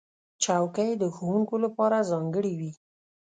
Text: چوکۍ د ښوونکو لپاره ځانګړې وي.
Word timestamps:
چوکۍ 0.43 0.91
د 1.01 1.03
ښوونکو 1.15 1.55
لپاره 1.65 2.05
ځانګړې 2.11 2.53
وي. 2.59 2.71